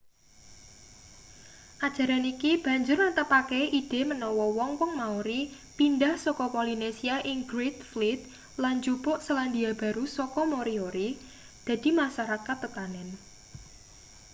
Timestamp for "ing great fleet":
7.31-8.19